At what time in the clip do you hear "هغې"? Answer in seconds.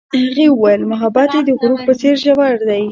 0.19-0.47